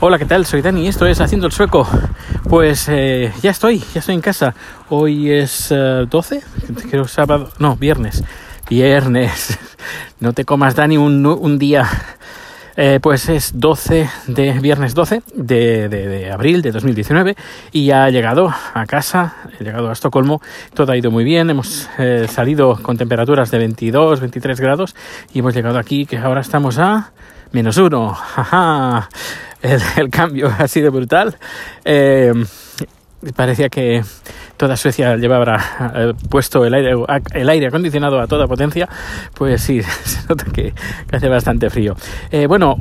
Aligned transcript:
Hola, 0.00 0.16
¿qué 0.16 0.26
tal? 0.26 0.46
Soy 0.46 0.62
Dani, 0.62 0.86
esto 0.86 1.06
es 1.06 1.20
Haciendo 1.20 1.48
el 1.48 1.52
Sueco. 1.52 1.84
Pues 2.48 2.88
eh, 2.88 3.32
ya 3.42 3.50
estoy, 3.50 3.80
ya 3.92 3.98
estoy 3.98 4.14
en 4.14 4.20
casa. 4.20 4.54
Hoy 4.90 5.28
es 5.28 5.70
12, 5.70 6.36
eh, 6.36 6.42
creo 6.88 7.08
sábado, 7.08 7.50
no, 7.58 7.74
viernes. 7.76 8.22
Viernes. 8.70 9.58
No 10.20 10.32
te 10.32 10.44
comas, 10.44 10.74
Dani, 10.74 10.98
un, 10.98 11.58
día. 11.58 11.88
Eh, 12.76 12.98
pues 13.00 13.28
es 13.28 13.58
12 13.58 14.08
de 14.26 14.52
viernes 14.60 14.94
12 14.94 15.22
de, 15.34 15.88
de, 15.88 16.08
de, 16.08 16.30
abril 16.30 16.60
de 16.60 16.72
2019 16.72 17.36
y 17.72 17.86
ya 17.86 18.04
ha 18.04 18.10
llegado 18.10 18.52
a 18.74 18.86
casa, 18.86 19.36
he 19.58 19.64
llegado 19.64 19.88
a 19.88 19.92
Estocolmo, 19.92 20.42
todo 20.74 20.92
ha 20.92 20.96
ido 20.96 21.10
muy 21.10 21.24
bien, 21.24 21.50
hemos 21.50 21.88
salido 22.28 22.78
con 22.82 22.98
temperaturas 22.98 23.50
de 23.52 23.58
22, 23.58 24.20
23 24.20 24.60
grados 24.60 24.96
y 25.32 25.38
hemos 25.38 25.54
llegado 25.54 25.78
aquí 25.78 26.04
que 26.04 26.18
ahora 26.18 26.40
estamos 26.40 26.78
a 26.78 27.12
menos 27.52 27.76
uno. 27.76 28.16
El, 29.96 30.10
cambio 30.10 30.52
ha 30.56 30.68
sido 30.68 30.90
brutal. 30.92 31.36
Eh, 31.84 32.32
parecía 33.34 33.68
que 33.68 34.02
toda 34.56 34.76
Suecia 34.76 35.16
llevaba 35.16 35.60
eh, 35.94 36.12
puesto 36.28 36.64
el 36.64 36.74
aire, 36.74 36.94
el 37.32 37.48
aire 37.48 37.66
acondicionado 37.66 38.20
a 38.20 38.26
toda 38.26 38.46
potencia, 38.46 38.88
pues 39.34 39.62
sí, 39.62 39.82
se 40.04 40.28
nota 40.28 40.44
que, 40.52 40.72
hace 41.10 41.28
bastante 41.28 41.70
frío. 41.70 41.96
Eh, 42.30 42.46
bueno, 42.46 42.76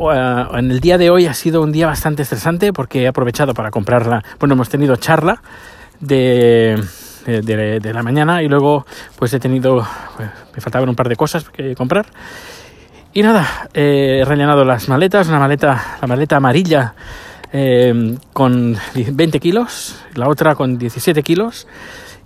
en 0.53 0.71
el 0.71 0.79
día 0.79 0.97
de 0.97 1.09
hoy 1.09 1.25
ha 1.25 1.33
sido 1.33 1.61
un 1.61 1.71
día 1.71 1.87
bastante 1.87 2.21
estresante 2.23 2.73
porque 2.73 3.03
he 3.03 3.07
aprovechado 3.07 3.53
para 3.53 3.71
comprarla. 3.71 4.23
Bueno, 4.39 4.53
hemos 4.53 4.69
tenido 4.69 4.95
charla 4.97 5.41
de, 5.99 6.79
de, 7.25 7.93
la 7.93 8.03
mañana 8.03 8.43
y 8.43 8.47
luego 8.47 8.85
pues 9.17 9.33
he 9.33 9.39
tenido, 9.39 9.87
pues, 10.15 10.29
me 10.55 10.61
faltaban 10.61 10.89
un 10.89 10.95
par 10.95 11.09
de 11.09 11.15
cosas 11.15 11.49
que 11.49 11.75
comprar 11.75 12.05
y 13.17 13.23
nada, 13.23 13.67
he 13.73 14.23
rellenado 14.23 14.63
las 14.63 14.87
maletas, 14.89 15.27
una 15.27 15.39
maleta, 15.39 15.97
la 15.99 16.07
maleta 16.07 16.35
amarilla 16.35 16.93
eh, 17.51 18.15
con 18.31 18.77
20 18.93 19.39
kilos, 19.39 19.99
la 20.13 20.29
otra 20.29 20.53
con 20.53 20.77
17 20.77 21.23
kilos 21.23 21.67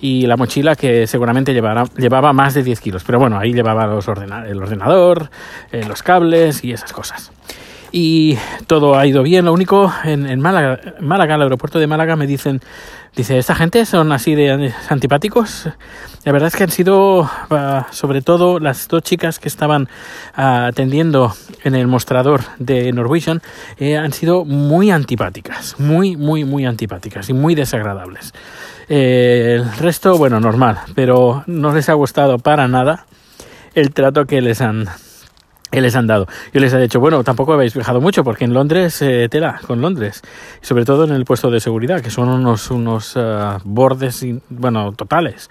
y 0.02 0.25
la 0.25 0.36
mochila 0.36 0.75
que 0.75 1.08
seguramente 1.08 1.53
llevaba 1.53 2.33
más 2.33 2.56
de 2.56 2.64
10 2.64 2.81
kilos. 2.81 3.06
Pero 3.06 3.20
bueno, 3.20 3.39
ahí 3.39 3.53
llevaba 3.53 3.86
los 3.86 4.06
el 4.06 4.61
ordenador, 4.61 5.30
eh, 5.72 5.86
los 5.88 6.03
cables 6.03 6.61
y 6.66 6.73
esas 6.73 6.92
cosas 6.92 7.31
y 7.92 8.38
todo 8.67 8.97
ha 8.97 9.06
ido 9.06 9.23
bien. 9.23 9.45
Lo 9.45 9.53
único, 9.53 9.92
en, 10.03 10.39
Málaga, 10.39 10.80
Málaga, 11.00 11.36
el 11.36 11.42
aeropuerto 11.44 11.80
de 11.80 11.88
Málaga, 11.88 12.16
me 12.16 12.28
dicen, 12.28 12.61
dice, 13.16 13.38
¿esta 13.38 13.56
gente 13.56 13.86
son 13.86 14.11
así 14.11 14.36
de 14.36 14.73
antipáticos? 14.89 15.67
La 16.23 16.31
verdad 16.31 16.48
es 16.48 16.56
que 16.56 16.64
han 16.64 16.72
sido, 16.72 17.30
ah, 17.50 17.88
sobre 17.92 18.22
todo 18.22 18.59
las 18.59 18.88
dos 18.88 19.03
chicas 19.03 19.39
que 19.39 19.48
estaban 19.50 19.89
ah, 20.36 20.67
atendiendo 20.67 21.33
en 21.64 21.75
el 21.75 21.88
mostrador 21.88 22.42
de 22.59 22.92
Norwegian, 22.94 23.42
eh, 23.78 23.98
han 23.98 24.14
sido 24.14 24.45
muy 24.45 24.92
antipáticas, 24.92 25.80
muy, 25.80 26.16
muy, 26.16 26.45
muy 26.45 26.66
antipáticas 26.66 27.30
y 27.30 27.33
muy 27.33 27.55
desagradables. 27.55 28.33
Eh, 28.88 29.58
el 29.59 29.78
resto, 29.78 30.17
bueno, 30.17 30.39
normal, 30.39 30.80
pero 30.95 31.44
no 31.48 31.73
les 31.73 31.89
ha 31.89 31.94
gustado 31.94 32.39
para 32.39 32.67
nada 32.67 33.05
el 33.73 33.92
trato 33.92 34.26
que 34.26 34.42
les 34.42 34.61
han 34.61 34.89
les 35.80 35.95
han 35.95 36.08
dado. 36.08 36.27
Yo 36.53 36.59
les 36.59 36.73
he 36.73 36.80
dicho, 36.80 37.00
bueno, 37.00 37.23
tampoco 37.23 37.53
habéis 37.53 37.73
viajado 37.73 38.02
mucho 38.02 38.25
porque 38.25 38.44
en 38.44 38.53
Londres, 38.53 39.02
eh, 39.02 39.30
tela, 39.30 39.61
con 39.66 39.80
Londres, 39.80 40.22
sobre 40.59 40.83
todo 40.83 41.05
en 41.05 41.11
el 41.11 41.23
puesto 41.23 41.50
de 41.50 41.61
seguridad, 41.61 42.02
que 42.02 42.09
son 42.09 42.27
unos, 42.27 42.69
unos 42.72 43.16
uh, 43.16 43.59
bordes, 43.64 44.25
bueno, 44.49 44.92
totales. 44.92 45.49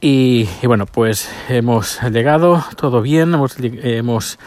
Y, 0.00 0.48
y, 0.62 0.66
bueno, 0.66 0.86
pues 0.86 1.30
hemos 1.50 2.00
llegado, 2.04 2.64
todo 2.76 3.02
bien, 3.02 3.34
hemos, 3.34 3.56
hemos 3.58 4.38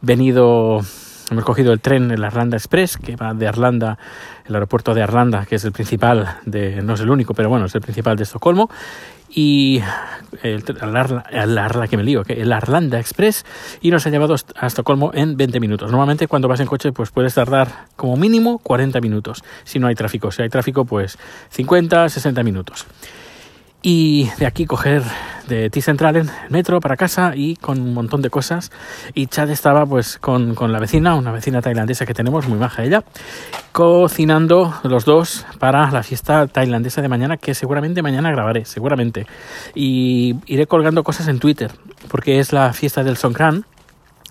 venido 0.00 0.82
Hemos 1.30 1.44
cogido 1.44 1.72
el 1.72 1.78
tren, 1.78 2.10
el 2.10 2.24
Arlanda 2.24 2.56
Express, 2.56 2.96
que 2.96 3.14
va 3.14 3.34
de 3.34 3.46
Arlanda, 3.46 3.98
el 4.46 4.54
aeropuerto 4.56 4.94
de 4.94 5.02
Arlanda, 5.02 5.46
que 5.46 5.54
es 5.54 5.64
el 5.64 5.70
principal, 5.70 6.38
de, 6.44 6.82
no 6.82 6.94
es 6.94 7.00
el 7.00 7.08
único, 7.08 7.34
pero 7.34 7.48
bueno, 7.48 7.66
es 7.66 7.74
el 7.76 7.80
principal 7.80 8.16
de 8.16 8.24
Estocolmo. 8.24 8.68
Y 9.32 9.80
el, 10.42 10.64
que 10.64 11.96
me 11.96 12.02
lío, 12.02 12.22
el 12.26 12.52
Arlanda 12.52 12.98
Express, 12.98 13.44
y 13.80 13.90
nos 13.90 14.06
ha 14.06 14.10
llevado 14.10 14.34
a 14.56 14.66
Estocolmo 14.66 15.12
en 15.14 15.36
20 15.36 15.60
minutos. 15.60 15.90
Normalmente 15.90 16.26
cuando 16.26 16.48
vas 16.48 16.60
en 16.60 16.66
coche, 16.66 16.92
pues 16.92 17.10
puedes 17.10 17.34
tardar 17.34 17.86
como 17.96 18.16
mínimo 18.16 18.58
40 18.58 19.00
minutos, 19.00 19.42
si 19.64 19.78
no 19.78 19.86
hay 19.86 19.94
tráfico. 19.94 20.30
Si 20.30 20.42
hay 20.42 20.48
tráfico, 20.48 20.84
pues 20.84 21.18
50, 21.50 22.08
60 22.08 22.42
minutos 22.42 22.86
y 23.82 24.28
de 24.38 24.46
aquí 24.46 24.66
coger 24.66 25.02
de 25.48 25.68
T-Central 25.68 26.16
en 26.16 26.30
metro 26.48 26.80
para 26.80 26.96
casa 26.96 27.32
y 27.34 27.56
con 27.56 27.80
un 27.80 27.92
montón 27.92 28.22
de 28.22 28.30
cosas. 28.30 28.70
Y 29.14 29.26
Chad 29.26 29.50
estaba 29.50 29.84
pues 29.84 30.16
con, 30.18 30.54
con, 30.54 30.72
la 30.72 30.78
vecina, 30.78 31.14
una 31.16 31.32
vecina 31.32 31.60
tailandesa 31.60 32.06
que 32.06 32.14
tenemos, 32.14 32.48
muy 32.48 32.58
baja 32.58 32.84
ella, 32.84 33.04
cocinando 33.72 34.74
los 34.84 35.04
dos 35.04 35.46
para 35.58 35.90
la 35.90 36.02
fiesta 36.02 36.46
tailandesa 36.46 37.02
de 37.02 37.08
mañana, 37.08 37.36
que 37.36 37.54
seguramente 37.54 38.00
mañana 38.00 38.30
grabaré, 38.30 38.64
seguramente. 38.64 39.26
Y 39.74 40.36
iré 40.46 40.66
colgando 40.66 41.02
cosas 41.02 41.28
en 41.28 41.40
Twitter, 41.40 41.72
porque 42.08 42.38
es 42.38 42.52
la 42.52 42.72
fiesta 42.72 43.02
del 43.02 43.16
Songkran 43.16 43.66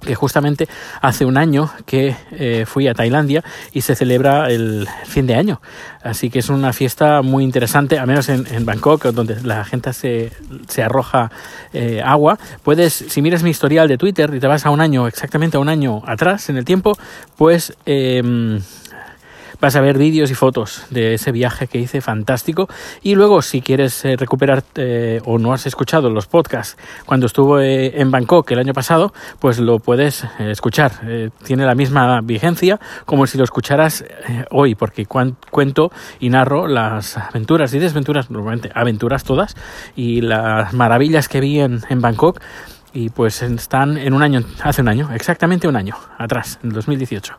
que 0.01 0.15
justamente 0.15 0.67
hace 1.01 1.25
un 1.25 1.37
año 1.37 1.71
que 1.85 2.15
eh, 2.31 2.65
fui 2.65 2.87
a 2.87 2.93
Tailandia 2.93 3.43
y 3.73 3.81
se 3.81 3.95
celebra 3.95 4.49
el 4.49 4.87
fin 5.05 5.27
de 5.27 5.35
año. 5.35 5.61
Así 6.01 6.29
que 6.29 6.39
es 6.39 6.49
una 6.49 6.71
fiesta 6.73 7.21
muy 7.21 7.43
interesante, 7.43 7.99
al 7.99 8.07
menos 8.07 8.29
en, 8.29 8.47
en 8.51 8.65
Bangkok, 8.65 9.05
donde 9.07 9.41
la 9.41 9.65
gente 9.65 9.91
se, 9.93 10.31
se 10.67 10.83
arroja 10.83 11.31
eh, 11.73 12.01
agua. 12.03 12.39
Puedes, 12.63 12.93
si 12.93 13.21
miras 13.21 13.43
mi 13.43 13.49
historial 13.49 13.87
de 13.87 13.97
Twitter 13.97 14.33
y 14.33 14.39
te 14.39 14.47
vas 14.47 14.65
a 14.65 14.69
un 14.69 14.81
año, 14.81 15.07
exactamente 15.07 15.57
a 15.57 15.59
un 15.59 15.69
año 15.69 16.01
atrás 16.05 16.49
en 16.49 16.57
el 16.57 16.65
tiempo, 16.65 16.97
pues... 17.37 17.73
Eh, 17.85 18.59
vas 19.61 19.75
a 19.75 19.81
ver 19.81 19.97
vídeos 19.97 20.31
y 20.31 20.35
fotos 20.35 20.85
de 20.89 21.13
ese 21.15 21.31
viaje 21.31 21.67
que 21.67 21.79
hice 21.79 22.01
fantástico. 22.01 22.67
Y 23.01 23.15
luego, 23.15 23.41
si 23.41 23.61
quieres 23.61 24.03
eh, 24.05 24.15
recuperar 24.15 24.63
eh, 24.75 25.21
o 25.25 25.37
no 25.37 25.53
has 25.53 25.65
escuchado 25.65 26.09
los 26.09 26.27
podcasts 26.27 26.77
cuando 27.05 27.25
estuve 27.25 27.99
en 27.99 28.11
Bangkok 28.11 28.49
el 28.51 28.59
año 28.59 28.73
pasado, 28.73 29.13
pues 29.39 29.59
lo 29.59 29.79
puedes 29.79 30.23
eh, 30.23 30.51
escuchar. 30.51 30.91
tiene 31.43 31.65
la 31.65 31.75
misma 31.75 32.21
vigencia 32.21 32.79
como 33.05 33.27
si 33.27 33.37
lo 33.37 33.43
escucharas 33.43 34.03
hoy, 34.51 34.75
porque 34.75 35.05
cuento 35.05 35.91
y 36.19 36.29
narro 36.29 36.67
las 36.67 37.17
aventuras 37.17 37.73
y 37.73 37.79
desventuras, 37.79 38.29
normalmente 38.29 38.71
aventuras 38.73 39.23
todas, 39.23 39.55
y 39.95 40.21
las 40.21 40.73
maravillas 40.73 41.27
que 41.27 41.39
vi 41.39 41.59
en, 41.59 41.81
en 41.89 42.01
Bangkok 42.01 42.39
y 42.93 43.09
pues 43.09 43.41
están 43.41 43.97
en 43.97 44.13
un 44.13 44.23
año, 44.23 44.41
hace 44.63 44.81
un 44.81 44.89
año, 44.89 45.09
exactamente 45.13 45.67
un 45.67 45.75
año 45.75 45.95
atrás, 46.17 46.59
en 46.63 46.69
2018. 46.71 47.35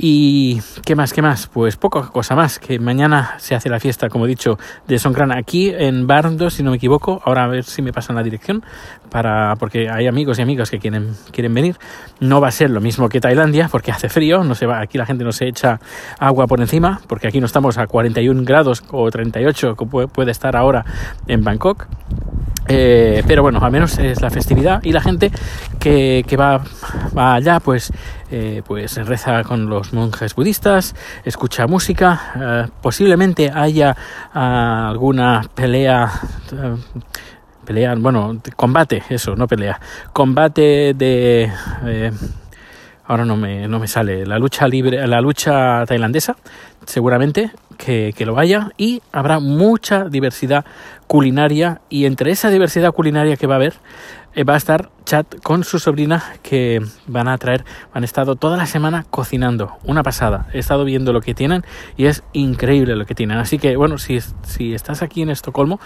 Y 0.00 0.60
qué 0.84 0.94
más, 0.94 1.12
qué 1.12 1.22
más, 1.22 1.48
pues 1.48 1.76
poca 1.76 2.02
cosa 2.02 2.36
más, 2.36 2.60
que 2.60 2.78
mañana 2.78 3.34
se 3.38 3.56
hace 3.56 3.68
la 3.68 3.80
fiesta, 3.80 4.08
como 4.08 4.26
he 4.26 4.28
dicho, 4.28 4.56
de 4.86 4.96
Songkran 4.96 5.32
aquí 5.32 5.70
en 5.70 6.06
Barndo, 6.06 6.50
si 6.50 6.62
no 6.62 6.70
me 6.70 6.76
equivoco. 6.76 7.20
Ahora 7.24 7.42
a 7.42 7.48
ver 7.48 7.64
si 7.64 7.82
me 7.82 7.92
pasan 7.92 8.14
la 8.14 8.22
dirección, 8.22 8.62
para, 9.10 9.56
porque 9.56 9.90
hay 9.90 10.06
amigos 10.06 10.38
y 10.38 10.42
amigas 10.42 10.70
que 10.70 10.78
quieren, 10.78 11.16
quieren 11.32 11.52
venir. 11.52 11.78
No 12.20 12.40
va 12.40 12.46
a 12.46 12.52
ser 12.52 12.70
lo 12.70 12.80
mismo 12.80 13.08
que 13.08 13.20
Tailandia, 13.20 13.68
porque 13.68 13.90
hace 13.90 14.08
frío, 14.08 14.44
no 14.44 14.54
se 14.54 14.66
va, 14.66 14.80
aquí 14.80 14.98
la 14.98 15.06
gente 15.06 15.24
no 15.24 15.32
se 15.32 15.48
echa 15.48 15.80
agua 16.20 16.46
por 16.46 16.60
encima, 16.60 17.00
porque 17.08 17.26
aquí 17.26 17.40
no 17.40 17.46
estamos 17.46 17.76
a 17.76 17.88
41 17.88 18.44
grados 18.44 18.84
o 18.92 19.10
38, 19.10 19.74
como 19.74 20.06
puede 20.06 20.30
estar 20.30 20.54
ahora 20.54 20.84
en 21.26 21.42
Bangkok. 21.42 21.88
Eh, 22.70 23.22
pero 23.26 23.42
bueno, 23.42 23.60
al 23.62 23.72
menos 23.72 23.98
es 23.98 24.20
la 24.20 24.28
festividad 24.28 24.82
y 24.82 24.92
la 24.92 25.00
gente 25.00 25.30
que, 25.78 26.22
que 26.28 26.36
va, 26.36 26.60
allá 27.16 27.60
pues, 27.60 27.90
eh, 28.30 28.62
pues 28.66 28.96
reza 29.06 29.42
con 29.42 29.70
los 29.70 29.94
monjes 29.94 30.34
budistas, 30.34 30.94
escucha 31.24 31.66
música, 31.66 32.32
eh, 32.36 32.70
posiblemente 32.82 33.50
haya 33.50 33.96
alguna 34.34 35.48
pelea, 35.54 36.10
eh, 36.52 36.76
pelea, 37.64 37.94
bueno, 37.96 38.38
combate, 38.54 39.02
eso, 39.08 39.34
no 39.34 39.46
pelea, 39.46 39.80
combate 40.12 40.94
de... 40.94 41.50
Ahora 43.06 43.24
no 43.24 43.36
me, 43.38 43.66
no 43.66 43.78
me 43.78 43.88
sale, 43.88 44.26
la 44.26 44.38
lucha 44.38 44.68
libre, 44.68 45.06
la 45.06 45.22
lucha 45.22 45.82
tailandesa, 45.86 46.36
seguramente 46.84 47.50
que, 48.14 48.26
lo 48.26 48.38
haya, 48.38 48.70
y 48.76 49.00
habrá 49.12 49.40
mucha 49.40 50.04
diversidad 50.04 50.64
culinaria, 51.06 51.80
y 51.88 52.04
entre 52.04 52.30
esa 52.30 52.50
diversidad 52.50 52.92
culinaria 52.92 53.36
que 53.36 53.46
va 53.46 53.54
a 53.54 53.56
haber, 53.56 53.74
eh, 54.34 54.44
va 54.44 54.54
a 54.54 54.56
estar 54.58 54.90
Chat 55.04 55.40
con 55.42 55.64
su 55.64 55.78
sobrina 55.78 56.22
que 56.42 56.82
van 57.06 57.28
a 57.28 57.38
traer, 57.38 57.64
han 57.94 58.04
estado 58.04 58.36
toda 58.36 58.58
la 58.58 58.66
semana 58.66 59.06
cocinando, 59.08 59.78
una 59.84 60.02
pasada, 60.02 60.48
he 60.52 60.58
estado 60.58 60.84
viendo 60.84 61.14
lo 61.14 61.22
que 61.22 61.32
tienen 61.32 61.64
y 61.96 62.04
es 62.04 62.22
increíble 62.34 62.94
lo 62.94 63.06
que 63.06 63.14
tienen, 63.14 63.38
así 63.38 63.58
que 63.58 63.74
bueno, 63.76 63.96
si, 63.96 64.18
si 64.42 64.74
estás 64.74 65.00
aquí 65.00 65.22
en 65.22 65.30
Estocolmo, 65.30 65.80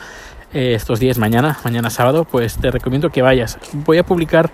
eh, 0.54 0.75
estos 0.75 1.00
días, 1.00 1.19
mañana, 1.19 1.56
mañana 1.64 1.88
sábado, 1.88 2.26
pues 2.31 2.58
te 2.58 2.70
recomiendo 2.70 3.08
que 3.08 3.22
vayas. 3.22 3.58
Voy 3.72 3.96
a 3.96 4.04
publicar 4.04 4.50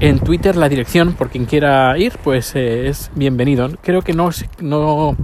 en 0.00 0.18
Twitter 0.18 0.56
la 0.56 0.68
dirección, 0.68 1.12
por 1.12 1.28
quien 1.28 1.44
quiera 1.44 1.96
ir, 1.96 2.14
pues 2.24 2.56
eh, 2.56 2.88
es 2.88 3.12
bienvenido. 3.14 3.68
Creo 3.80 4.02
que 4.02 4.12
no, 4.12 4.30
no, 4.60 5.14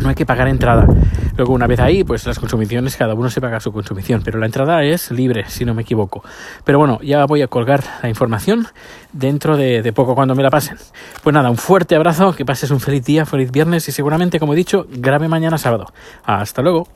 no 0.00 0.08
hay 0.08 0.14
que 0.14 0.26
pagar 0.26 0.48
entrada. 0.48 0.86
Luego, 1.36 1.52
una 1.52 1.66
vez 1.66 1.80
ahí, 1.80 2.04
pues 2.04 2.26
las 2.26 2.38
consumiciones, 2.38 2.96
cada 2.96 3.14
uno 3.14 3.30
se 3.30 3.40
paga 3.40 3.60
su 3.60 3.72
consumición, 3.72 4.22
pero 4.24 4.38
la 4.38 4.46
entrada 4.46 4.82
es 4.82 5.10
libre, 5.10 5.44
si 5.48 5.64
no 5.64 5.74
me 5.74 5.82
equivoco. 5.82 6.22
Pero 6.64 6.78
bueno, 6.78 6.98
ya 7.02 7.24
voy 7.26 7.42
a 7.42 7.48
colgar 7.48 7.82
la 8.02 8.08
información 8.08 8.66
dentro 9.12 9.56
de, 9.56 9.82
de 9.82 9.92
poco 9.92 10.14
cuando 10.14 10.34
me 10.34 10.42
la 10.42 10.50
pasen. 10.50 10.76
Pues 11.22 11.34
nada, 11.34 11.50
un 11.50 11.56
fuerte 11.56 11.94
abrazo, 11.94 12.34
que 12.34 12.44
pases 12.44 12.70
un 12.70 12.80
feliz 12.80 13.04
día, 13.04 13.24
feliz 13.26 13.50
viernes 13.50 13.88
y 13.88 13.92
seguramente, 13.92 14.40
como 14.40 14.54
he 14.54 14.56
dicho, 14.56 14.86
grave 14.90 15.28
mañana 15.28 15.58
sábado. 15.58 15.86
Hasta 16.24 16.62
luego. 16.62 16.88